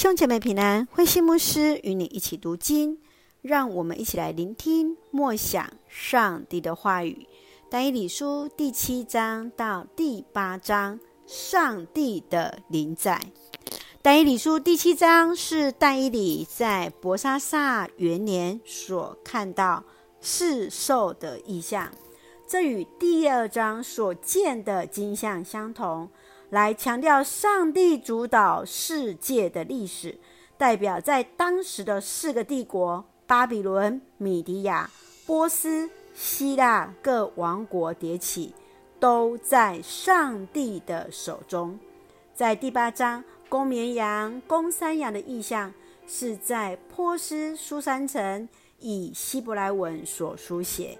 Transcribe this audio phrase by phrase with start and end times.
[0.00, 2.96] 兄姐妹平安，慧馨牧师与你一起读经，
[3.42, 7.26] 让我们一起来聆听默想上帝的话语。
[7.68, 13.20] 但以理书第七章到第八章，上帝的临在。
[14.00, 19.84] 但以理书第七章是但以理在伯沙撒元年所看到
[20.22, 21.92] 世兽的异象，
[22.48, 26.08] 这与第二章所见的景象相同。
[26.50, 30.18] 来强调上帝主导世界的历史，
[30.58, 34.90] 代表在当时的四个帝国——巴比伦、米底亚、
[35.26, 38.52] 波斯、希腊各王国迭起，
[38.98, 41.78] 都在上帝的手中。
[42.34, 45.72] 在第八章，公绵羊、公山羊的意象
[46.04, 48.48] 是在波斯书珊城
[48.80, 50.98] 以希伯来文所书写。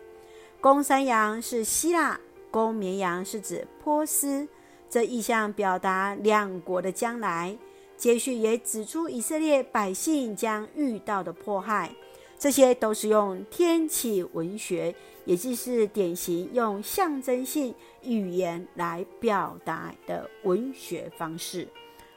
[0.60, 2.20] 公山羊是希腊，
[2.52, 4.46] 公绵羊是指波斯。
[4.90, 7.56] 这意象表达两国的将来，
[7.96, 11.94] 接续也指出以色列百姓将遇到的迫害。
[12.36, 14.94] 这些都是用天启文学，
[15.26, 21.68] 也就是典型用象征性语言来表达的文学方式。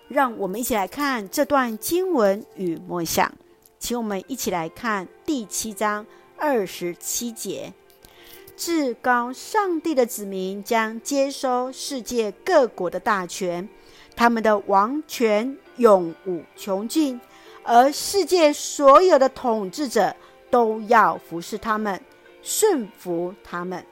[0.07, 3.31] 让我们一起来看这段经文与默想，
[3.77, 6.05] 请我们一起来看第七章
[6.37, 7.73] 二十七节。
[8.55, 13.67] 至高上帝的子民将接收世界各国的大权，
[14.15, 17.19] 他们的王权永无穷尽，
[17.63, 20.15] 而世界所有的统治者
[20.51, 21.99] 都要服侍他们，
[22.41, 23.83] 顺服他们。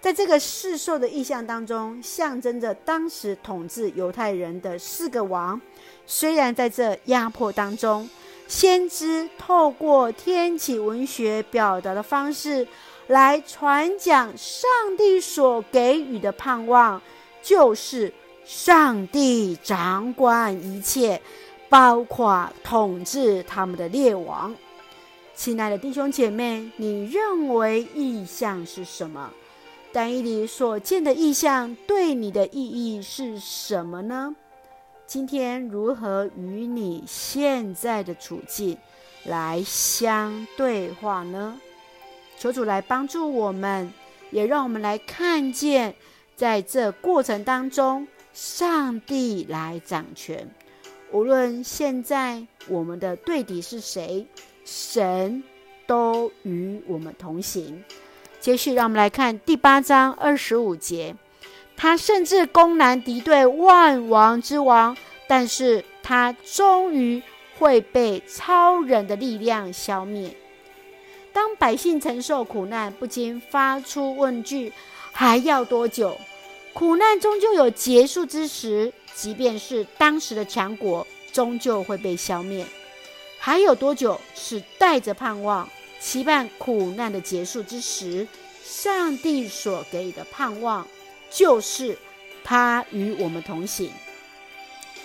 [0.00, 5.60] 在这个世兽的意象当中，象征着当时统治犹太人的四个王。
[6.06, 8.08] 虽然在这压迫当中，
[8.48, 12.66] 先知透过天启文学表达的方式。
[13.10, 17.02] 来传讲上帝所给予的盼望，
[17.42, 21.20] 就是上帝掌管一切，
[21.68, 24.54] 包括统治他们的列王。
[25.34, 29.28] 亲爱的弟兄姐妹，你认为意象是什么？
[29.92, 34.36] 但以你所见的意象对你的意义是什么呢？
[35.08, 38.78] 今天如何与你现在的处境
[39.24, 41.60] 来相对话呢？
[42.40, 43.92] 求主来帮助我们，
[44.30, 45.94] 也让我们来看见，
[46.34, 50.48] 在这过程当中，上帝来掌权。
[51.12, 54.26] 无论现在我们的对敌是谁，
[54.64, 55.42] 神
[55.86, 57.84] 都与我们同行。
[58.38, 61.14] 接续，让我们来看第八章二十五节，
[61.76, 64.96] 他甚至攻南敌对万王之王，
[65.28, 67.22] 但是他终于
[67.58, 70.34] 会被超人的力量消灭。
[71.32, 74.72] 当百姓承受苦难，不禁发出问句：
[75.12, 76.18] 还要多久？
[76.72, 82.64] 苦难终究有结束之时，即便是当时的强国，终究会被消灭。
[83.38, 84.20] 还有多久？
[84.34, 85.68] 是带着盼望，
[86.00, 88.26] 期盼苦难的结束之时，
[88.62, 90.86] 上帝所给予的盼望，
[91.30, 91.96] 就是
[92.44, 93.90] 他与我们同行。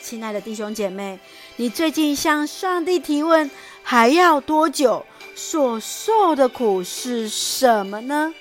[0.01, 1.17] 亲爱的弟兄姐妹，
[1.55, 3.49] 你最近向上帝提问：
[3.81, 5.03] 还要多久？
[5.35, 8.33] 所受的苦是什么呢？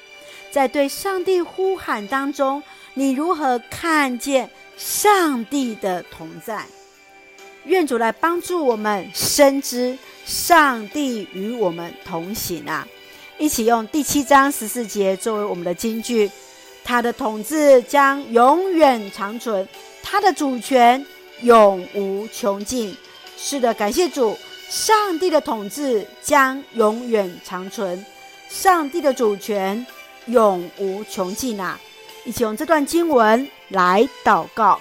[0.50, 2.62] 在对上帝呼喊当中，
[2.94, 6.64] 你如何看见上帝的同在？
[7.64, 12.86] 愿主来帮助我们深知上帝与我们同行啊！
[13.38, 16.30] 一起用第七章十四节作为我们的金句：
[16.84, 19.66] 他的统治将永远长存，
[20.02, 21.04] 他的主权
[21.40, 22.96] 永无穷尽。
[23.36, 24.36] 是的，感谢主。
[24.74, 28.04] 上帝的统治将永远长存，
[28.48, 29.86] 上帝的主权
[30.26, 31.78] 永无穷尽啊！
[32.24, 34.80] 一起用这段经文来祷告，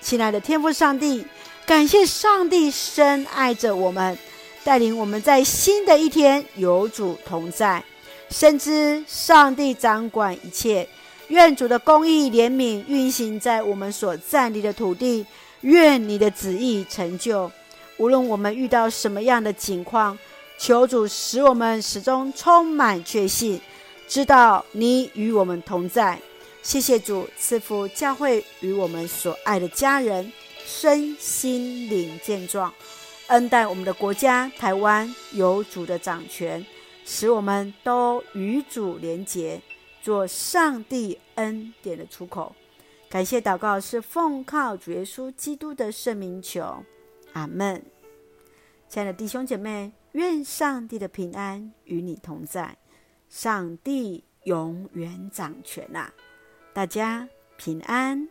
[0.00, 1.22] 亲爱的天父上帝，
[1.66, 4.16] 感谢上帝深爱着我们，
[4.64, 7.84] 带领我们在新的一天有主同在，
[8.30, 10.88] 深知上帝掌管一切。
[11.28, 15.26] 愿主的公义怜悯运行在我们所站立的土地，
[15.60, 17.52] 愿你的旨意成就。
[18.00, 20.18] 无论我们遇到什么样的情况，
[20.56, 23.60] 求主使我们始终充满确信，
[24.08, 26.18] 知道你与我们同在。
[26.62, 30.32] 谢谢主赐福教会与我们所爱的家人
[30.64, 32.72] 身心灵健壮，
[33.26, 36.64] 恩待我们的国家台湾有主的掌权，
[37.04, 39.60] 使我们都与主连结，
[40.02, 42.54] 做上帝恩典的出口。
[43.10, 46.82] 感谢祷告是奉靠主耶稣基督的圣名求。
[47.32, 47.82] 阿门，
[48.88, 52.76] 亲爱的弟兄姐妹，愿上帝的平安与你同在。
[53.28, 56.12] 上帝永远掌权啊！
[56.72, 58.28] 大家平安。